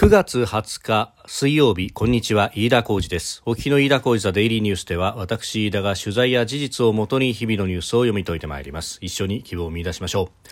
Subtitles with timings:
[0.00, 3.42] 9月20日水曜日こんにちは飯田浩二です。
[3.44, 8.96] お聞きの飯田浩二ザデイリーニュースでは私飯田が取材や事実をもとに日々のニュースを読み解いてまいります。
[9.02, 10.48] 一緒に希望を見出しましょう。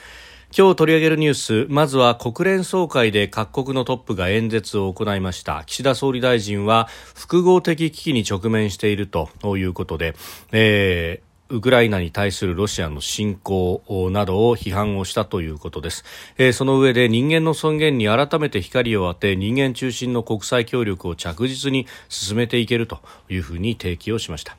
[0.55, 5.65] 今日取り上げるニュースまずは国連総会で各国のトップが演説を行いました。
[5.65, 10.15] 岸田総理大臣は複合的危機に直面しているということで、
[10.53, 16.05] えーウクライナに対するロシアの侵攻などを批判をしたということです、
[16.37, 23.01] えー、その上で人間の尊厳に改めて光を当て人間中心の国際協力を着実に進めていけると
[23.31, 24.57] いうふうに提起をしました。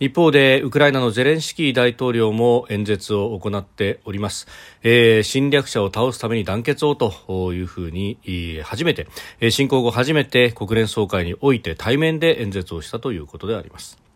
[0.00, 4.46] 一方でウクライナのゼレンスキー大統領も演説を行っております、
[4.84, 8.16] えー、侵略者を倒すために団結をというふうに
[8.62, 9.08] 初めて
[9.50, 14.07] 侵攻後初めて国連総会において対面で演説をしたということであります。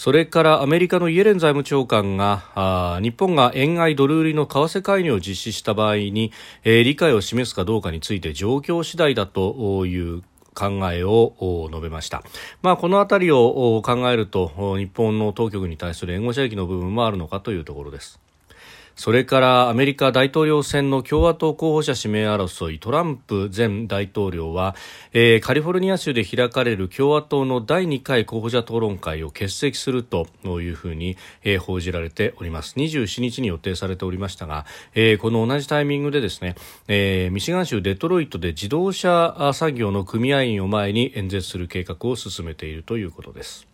[0.00, 6.32] それからアメリカのイエレン財務長官が日本が円買いドル売りの為替介入を実施した場合に、
[6.64, 10.22] えー、理解を示すかどうかについて状況次第だという
[10.54, 12.22] 考えを述べました、
[12.62, 18.18] まあ、この辺りを考えると日本の当局に対する援護射撃の部分もあるのかというところです。
[19.00, 24.76] それからアメリカ大統領選の共和党候補者指名争いトランプ前大統領は、
[25.14, 32.74] えー、カリフォルニア州で開かれる共和党の第2回候補者討論会を欠席するというふうに、えー、報じられております。
[32.76, 36.54] 27日に予定されておりましたが、えー、この同じタイミングでですね、
[36.86, 43.69] え、ミシガン州デトロイトで自動車作業の組合員を前に演説する計画を進めているということです。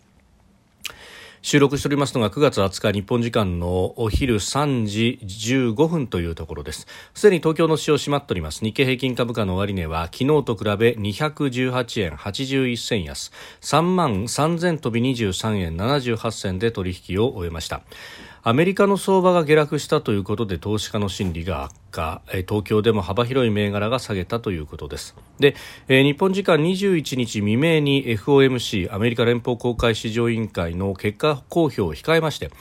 [1.46, 6.88] 収録しておりますのが9月20日日本時間のお昼3時15分というところです。
[7.14, 8.64] すでに東京の市場閉まっております。
[8.64, 13.30] 日経平均株価の終値は昨日と比べ218円81銭安。
[13.60, 17.82] 3万3000飛び23円78銭で取引を終えました。
[18.48, 22.22] アメリカの相場が下落したということで投資家の心理が悪化。
[22.48, 25.16] 東京でも幅広い銘柄が下げたということです。
[25.40, 25.56] で、
[25.88, 32.52] 日本時間21日未明に FOMC アメリカ連邦公開市場委員会の結果公表を控えまして、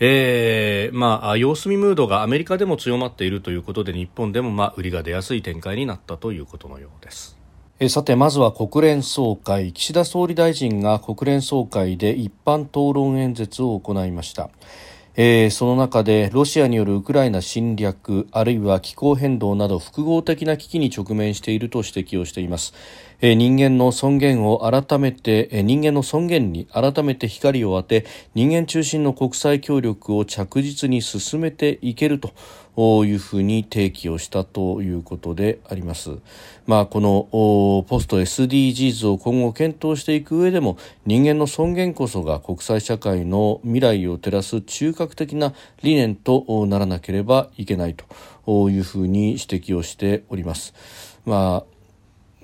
[0.00, 7.36] えー、まあ、様子見ムードがアメリカでも強まっているということで日本でもまあ売りが出やすい展開になったということのようです。
[7.90, 9.74] さてまずは国連総会。
[9.74, 14.48] 岸田総理大臣が国連総会で一般討論演説を行いました。
[15.16, 22.74] えー、その中でロシアによるウクライナ侵略あるいは気候変動など複合的な危機に直面していると指摘をしています、
[23.20, 32.32] えー、人間の尊厳を改めて、えー、人間の尊厳に改めて光を当て人間中心の国際協力を着実に進めていけると
[32.76, 36.18] いうふうに提起をしたということであります。
[36.66, 37.28] まあ、この
[37.88, 45.52] ポスト SDGs を今後検討していく上でも人間の尊厳こそが国際社会の未来を照らす中核的な
[45.82, 50.74] 理念とならなければいけないというふうに指摘をしております。
[51.26, 51.73] まあ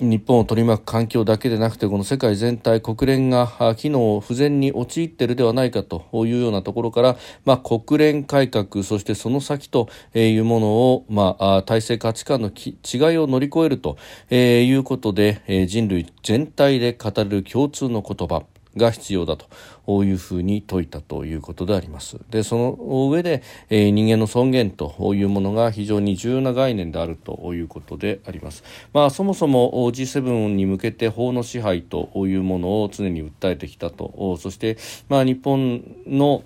[0.01, 13.99] 日本を取り巻く環境だけでなくてこの世界全体国連が機能不全に陥っているではないかというようなところから、まあ、国連改革そしてその先というものを、まあ、体制価値観の違いを乗り越えると
[14.31, 18.45] いうことで人類全体で語る共通の言葉。
[18.77, 22.19] が必要だというふうに説いたということであります。
[22.31, 28.63] で、その上で、えー、人間の尊厳というものが非常に重要な概念であるということであります。
[28.93, 36.43] まあ、そもそも G7 に向けて法の支配というものを常に訴えてきたと、そして、まあ、日本の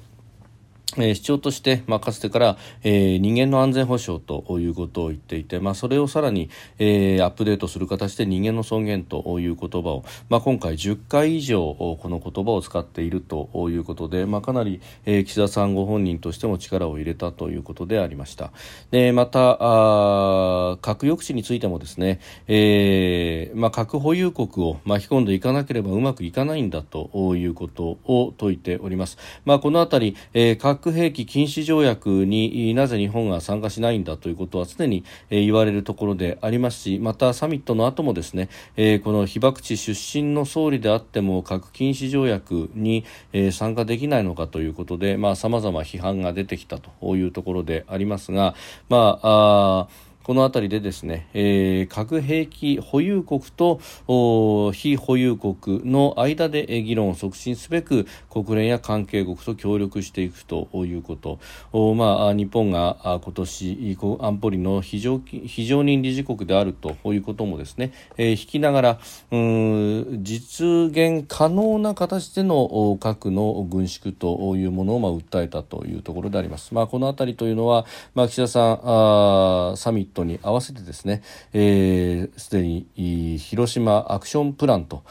[0.97, 18.53] え、主張として、まあ、かつてから、えー、人間の安全保障ということを言っていて、まあ、それをさらに、えー、アップデートする形で人間の尊厳という言葉を、まあ、今回10回以上この言葉を使っているということで、まあ、かなり、えー、岸田さんご本人としても力を入れたということでありました。
[18.91, 48.55] でまたあ核抑止についてもですね、えまあ、核保有国を巻き込んでいかなければうまくいかないんだということを説いております、まあ、このあたり、えー、核兵器禁止条約になぜ日本が参加しないんだということは常に、え、言われるところでありますしまたサミットの後もですね、え、この被爆地出身の総理であっても核禁止条約に、え、参加できないのかということでさまざ、ま批判が出てきたというところでありますが
[48.89, 49.89] まあ
[50.25, 53.79] この辺りでですね、えー、核兵器保有国と
[54.73, 61.39] 非保有国の間で議論を促進すべく国連や関係国と協力していくということ、
[61.95, 69.01] まあ、日本が今年安保理の非常非常任理事国であるということもですね、えー、引きながら
[69.31, 76.73] うん実現可能な形での核の軍縮というものをまあ訴えたというところであります。
[76.73, 77.85] まあ、この辺りというのは、
[78.15, 81.23] まあ、岸田さんあサミットトに合わせてですね
[81.53, 85.05] すで、えー、に広島アクションプランと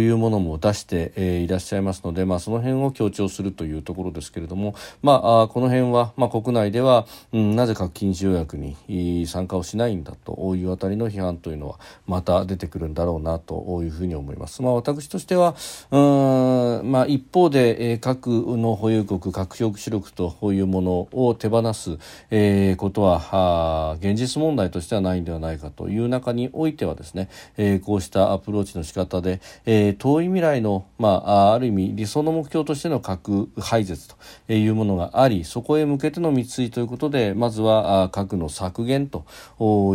[0.00, 14.62] いうものも出して、えー、いらっしゃいますので、まあ、その辺を強調するというところですけれども、まあ、この辺は、まあ、国内では、うん、なぜ核禁止条約に参加をしないんだというあたりの批判というのはまた出てくるんだろうなというふうに思います。
[14.62, 15.54] まあ、私としては
[15.90, 21.98] うん、まあ、一方で、えー、核の保有国核抑止力というものを手放す、
[22.30, 39.26] えー、ことは現実問問題としてはないんではないかという中においてはですね、えー、こうしたアプローチの仕方で、えー、遠い未来の、まあ、ある意味理想の目標としての核廃絶というものがありそこへ向けての道筋ということでまずは核の削減と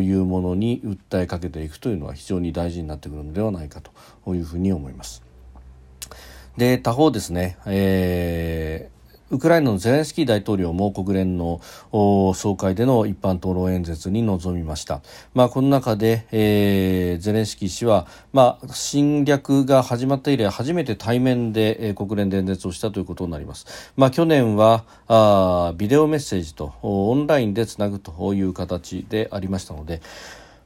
[0.02, 5.24] いうものに訴えかけていくというのは非常に大事になってくるのではないかというふうに思います。
[6.58, 8.91] で他方ですね、えー
[9.32, 11.62] ウクライナのゼレンスキー大統領も国連の
[12.36, 15.02] 総会での一般討論演説に臨みました。
[15.34, 23.94] まあ、この中で、えー、ゼレンスキー氏は、まあ、侵略が始まった以来初めて対面で、えー、国連で演説をしたということになります。
[23.96, 30.02] まあ、去年はあビデオメッセージとオンラインでつなぐという形でありましたので、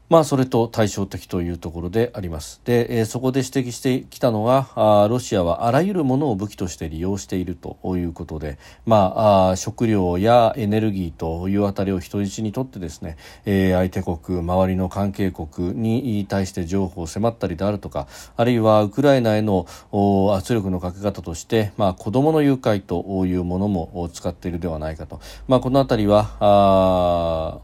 [0.07, 2.61] まあ、それと対照的というところであります。
[2.63, 19.65] で、えー、そこで指摘してきたのはあ、ロシアはあらゆるものを武器として利用しているということで、まあ、あ食料やエネルギーというあたりを人質にとってですね、えー、相手国、周りの関係国に対して情報を迫ったりであるとか、あるいはウクライナへの
[20.35, 25.19] 圧力のかけ方として、まあ、子供の誘拐というものも使っているではないかと。
[25.47, 27.59] まあ、このあたりは、あ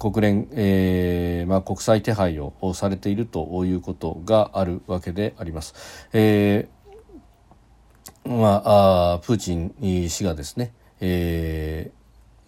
[0.00, 6.08] 国連、えーまあ、国際手配をされているということがあるわけであります。
[6.12, 6.80] えー
[8.24, 12.00] まあ、あプーチン氏がですね、えー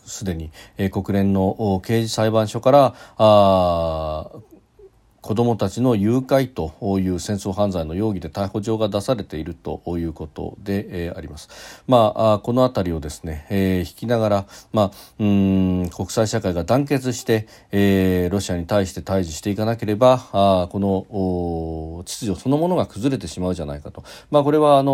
[0.04, 4.30] すでに、えー、国連の刑事裁判所からあ
[5.22, 11.48] 子どもたちの誘拐という戦争犯罪の容疑で逮捕状が出されているということで、えー、あります。
[11.86, 14.90] まあ、この辺りをですね、えー、引きながら、まあ、
[15.20, 24.92] うん国際社会が団結して、えー、ロシアに対して対峙していかなければあこの秩序そのものが崩れてしまうじゃないかと、まあ、これはあの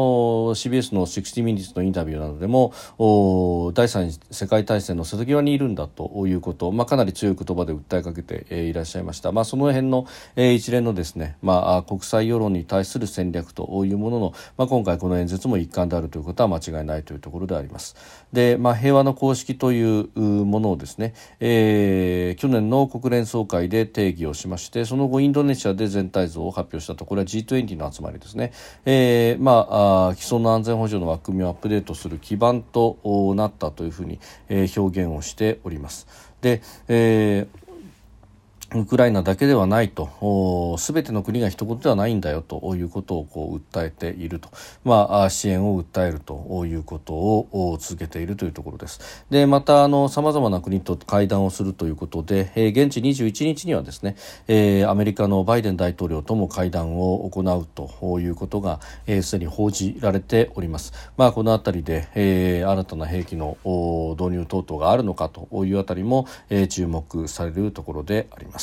[0.54, 9.32] CBS の60ミニッツのインタビューなどでもお第三次世界大戦の瀬戸際にいるんだということ、まあ、かなり強い言葉で訴えかけて、えー、いらっしゃいました。
[9.32, 17.96] まあ、その辺のえー、一連のですね、まあ、国際世論に対する戦略というものの、まあ、今回この演説も一環であるということは間違いないというところであります。
[18.32, 28.52] で、まあ、平和の公式というものをですね、えー、去年の国連総会で定義をしましてその後インドネシアで全体像を発表したとこれは G20 の集まりですね、
[28.84, 29.66] えー、ま
[30.10, 32.98] あ既存の安全保障の枠組みをアップデートする基盤と
[33.34, 36.06] なったというふうに、えー、表現をしております。
[36.40, 37.67] で、えー
[38.74, 44.50] ウクライナだけではないと、すべての国が一言ではないんだよということをこう訴えていると、
[44.84, 49.24] まあ、支援を訴えるということを続けているというところです。
[49.30, 54.16] で、また、あの、様々な国と会談をするということで、えー、現地21日にはですね、
[54.48, 60.92] えー、アメリカのバイデン大統領とも会談を行うということが、す、えー、で、に報じられております。
[61.16, 63.56] まあ、このあたりで、えー、新たな兵器の
[64.18, 68.57] 導入等々があるのかというあたりも、えー、注目されるところであります。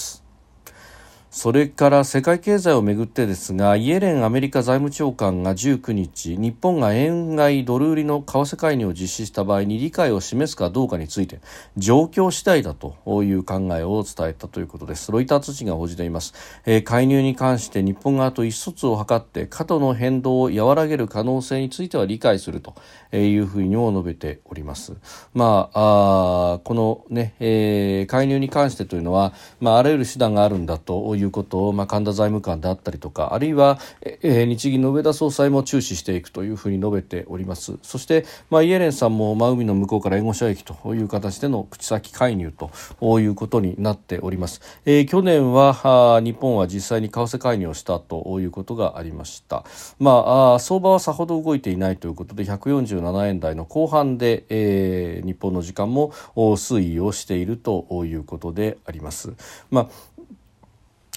[1.45, 11.41] それから世界経済をめぐってですがイエレンアメリカ財務長官が19日日本が円買いドル売りの為替介入を実施した場合に理解を示すかどうかについて
[11.77, 15.11] 状況次第だという考えを伝えたということです。
[15.11, 16.33] ロイター通信が報じています、
[16.65, 22.73] えー、介入に関して日本側と意思疎通を図って過度の変動を和らげる可能性については理解すると
[23.15, 24.93] いうふうにも述べております。
[25.35, 37.77] まああこのね、えー、介入に関してというのは、まあ、あらゆる手段があるんだということを、まあ、神田財務官であったりとかあるいは、えー、日銀の上田総裁も注視していくというふうに述べております。
[37.81, 49.65] そして、まあ、イエレンさんも、まあ、海の向こうから援護射撃という形での口先介入ということになっております、えー、去年は日本は実際に為替介入をしたということがありました、
[49.99, 59.33] まあ、相場はさほど動いていないということで147円台の後半で、えー、日本の時間も推移をしているということであります。
[59.69, 60.14] まあ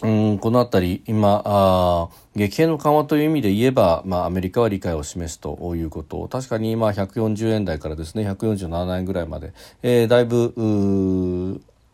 [0.02, 9.52] うんこのあたり、今あ、激変の緩和という意味で言えば、まあ、アメリカは理解を示すということ、確かに今140円台からですね、147円ぐらいまで、
[9.82, 10.54] えー、だいぶ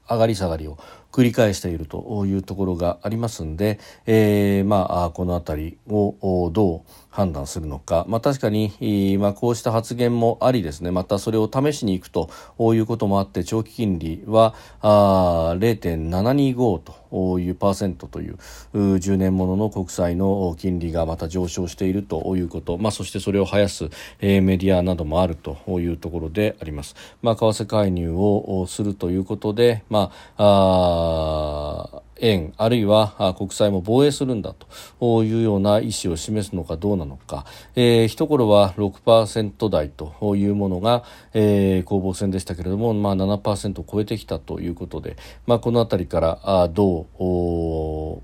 [0.07, 0.77] 上がり下がりを
[1.13, 10.91] 繰り返しているというところがありますんで、えー、まあ、このあたりをどう判断するのか、まあ、確かに、まあ、こうした発言もありですね。
[10.91, 12.29] またそれを試しに行くと
[12.75, 16.81] いうこともあって長期金利はあ0.725
[17.13, 18.39] というパーセントという
[18.75, 26.97] 10年ものの国債の金利がまた上昇しているということ、まあ、そしてそれを生やす、えー、メディアなどもあるというところであります。
[27.23, 34.55] まあ、為替介入をするということで、ま、あ円あるいは国債も防衛するんだ
[35.01, 37.45] というような意思を示すのかどうなのか、
[37.75, 45.17] えー、一頃は6%台というものが、えー、攻防戦でしたけれども、まあ、7%を超えてきたということで、
[45.47, 48.23] まあ、この辺りからどう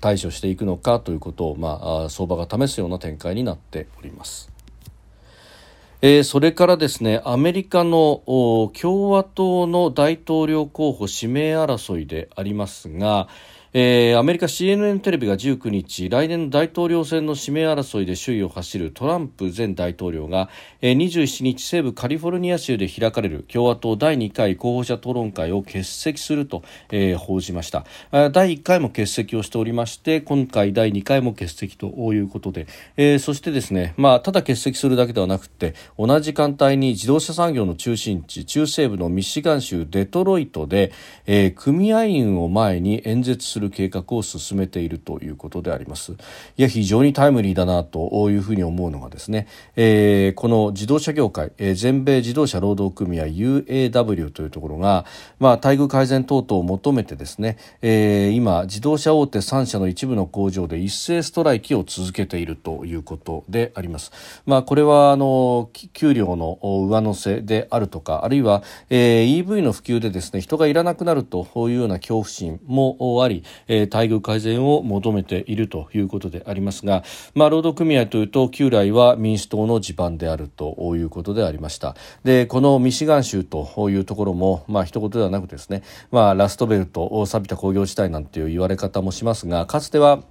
[0.00, 4.50] 対処していくのかということを、まあ、相場が試すような展開になっております。
[6.02, 8.22] えー、それからですねアメリカの
[8.74, 13.28] 共和党の大統領候補指名争いでありますが、
[13.72, 20.48] えー、アメリカ CNN テレビが19日来年の大統領選の指名争いで首位を走るトランプ前大統領が、
[20.80, 27.84] えー、27日西部カリフォルニア州で開かれる共和党第2回候補者討論会を欠席すると、えー、報じました。
[28.10, 40.92] 第1回も欠席をしておりまして今回第2回も欠席ということで、えー、そしてですね、まあ、ただ欠席するだけではなくて同じ時間帯に自動車産業の中心地中西部のミシガン州デトロイトで、
[41.26, 46.16] えー、組合員を前に演説するする計画を進めているということでありますい
[46.56, 55.04] や非常にタイムリーだなというふうに思うのがですね、えー、この自動車業界、えー、全米自動車労働組合 UAW というところが、
[55.38, 64.12] まあ、待遇改善等々を求めてですね、えー、今自動車大手3社の一部の工場で一斉ストライキを続けているということであります。
[64.46, 77.04] まあ、これはあの給料の上乗せであるとかあるいは、えー、EV の普及でですね人がいらなくなるというような恐怖心もあり、え、待遇改善を求めているということでありますが、
[77.34, 81.96] まあ、労働組合というと旧来は民主党の地盤であるということでありました。
[82.24, 90.22] でこのミシガン州というところも、まあ一言ではなくですね、まあ、ラストベルト錆びた工業地帯なんていう言われ方もしますがかつては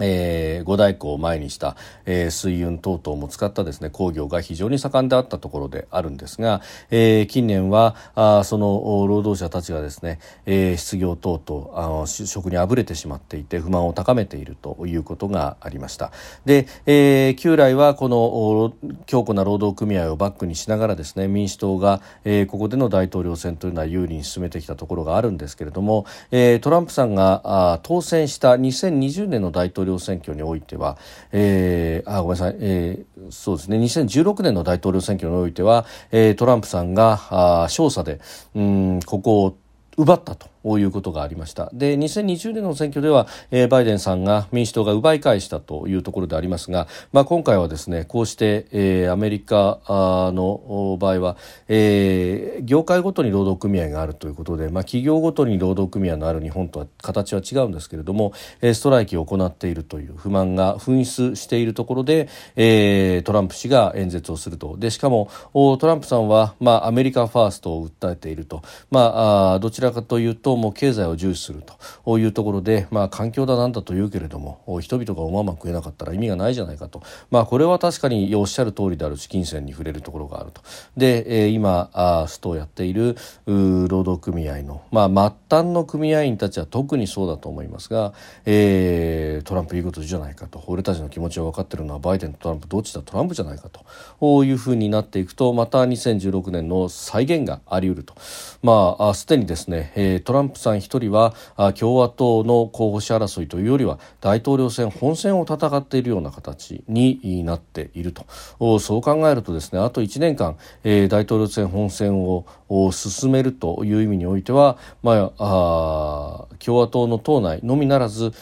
[0.00, 1.76] えー、五大湖を前にした、
[2.06, 16.12] えー、水運等々も使ったですね工業が非常に盛んであったところであるんですが、えー、近年はあその労働者たちがですね、えー、失業等々あの職にあぶれてしまっていて不満を高めているということがありました。
[16.44, 18.74] で、えー、旧来はこの
[19.06, 30.96] 強固な労働組合をバックにしながらですね民主党が、えー、ここでの大統領選というのは有利に進めてきたところがあるんですけれども、えー、トランプさんがあ当選した2020年の大統領領選挙においては、
[31.32, 33.78] えー、あごめんなさい、えー、そうですね。
[33.78, 38.20] 2016年の大統領選挙においては、えー、トランプさんがあ勝査で
[38.54, 39.56] うんここを
[39.96, 40.46] 奪ったと。
[40.64, 41.70] いうことがありました。
[41.72, 51.36] で2020年の選挙では、えー、バイデンさんが民主党が奪い返したというところでありますが、まあ、今回はですねこうして、えー、アメリカの場合は、
[51.68, 64.76] えー、業界ごとに労働組合があるということで、まあ、企業ごとに労働組合のある日本とは形は違うんですけれども、えー、ストライキを行っているという不満が噴出しているところで、えー、トランプ氏が演説をすると。
[64.76, 71.62] でしかもトランプさんは、まあ、アメリカファーストを訴えていると、まあ、あどちらかというとも経済を重視する
[72.04, 80.62] というところで、まあ、環境だなんだと言うけれども人々がおまま食えなかったら意味がないじゃないかと、まあ、これは確かにおっしゃる通りである資金線に触れるところがあると。
[80.96, 81.90] で、今
[82.28, 85.08] ストをやっている労働組合の、まあ、
[85.50, 88.12] 末端の組合員たちは特にそうだと思いますが、
[88.44, 90.62] えー、トランプいいことじゃないかと。
[90.66, 92.68] 俺たちの気持ちを分かってるのはバイデンとトランプ。
[92.68, 93.02] どっちだ？
[93.02, 94.44] トランプじゃないかと。
[94.44, 98.14] いうふうになっていくとまた2016年の再現があり得ると。
[98.62, 101.34] まあすでにですね、えー、トラランプさん一人は
[101.78, 112.46] 共和党の候補者争いというよりは大統領選本選を戦っているような形になっているとそう考えるとですねあと1年間、えー、大統領選本選を
[112.92, 118.32] 進めるという意味においては、まあ、あ共和党の党内のみならず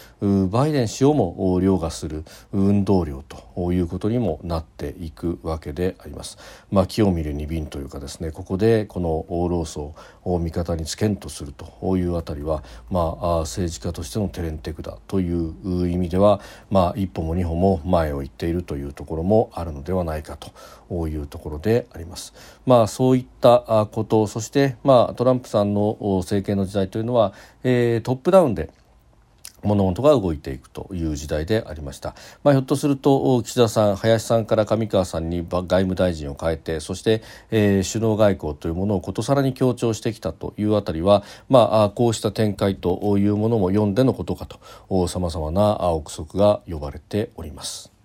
[0.51, 6.39] バイデン氏をも凌駕する運動量ということにもなっていくわけであります。
[6.71, 9.93] まあ、木を見るに瓶というかですねここでこの労組
[10.25, 16.41] を味方につけんとするというあたりは、まあ、政治家としてのテレンテクだという意味では、
[16.71, 22.35] まあ、一歩も二歩も前を行っているというところもあるのではないかというところであります。
[22.67, 28.71] まあ、そういったことそして、まあ、トランプさんの政権の時代というのは、えー、トップダウンで
[29.67, 47.96] 物事が動いていくという時代でありました、まあ、ひょっとすると岸田さん林さんから上川さんに外務大臣を変えてそして、えー、首脳外交というものをことさらに強調してきたというあたりは、まあ、こうした展開というものも読んでのことかとさまざまな憶測が呼ばれております。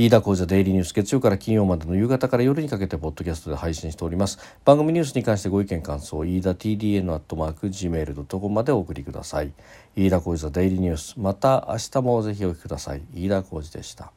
[0.00, 4.38] 飯田浩司デイリーニュース月曜から金曜までの夕方から夜にかけてポッドキャストで配信しております。
[4.64, 9.52] 番組ニュースに関してご意見感想飯田 TDN アットマーク Gmail.com までお送りください。
[9.96, 13.02] 飯田浩司デイリーニュースまた明日もぜひお聞きください。
[13.12, 14.12] 飯田浩司でした。